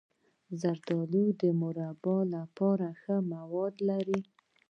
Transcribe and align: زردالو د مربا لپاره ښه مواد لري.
زردالو 0.61 1.25
د 1.41 1.43
مربا 1.61 2.17
لپاره 2.35 2.87
ښه 3.01 3.15
مواد 3.31 3.75
لري. 3.89 4.21